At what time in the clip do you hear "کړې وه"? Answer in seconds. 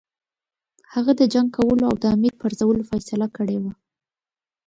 3.37-3.73